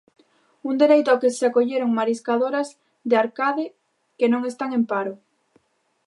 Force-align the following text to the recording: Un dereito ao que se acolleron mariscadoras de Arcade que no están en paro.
Un 0.69 0.73
dereito 0.81 1.09
ao 1.09 1.21
que 1.21 1.33
se 1.37 1.45
acolleron 1.49 1.95
mariscadoras 1.99 2.67
de 3.09 3.15
Arcade 3.23 3.65
que 4.17 4.27
no 4.31 4.39
están 4.51 4.71
en 4.77 4.83
paro. 4.91 5.13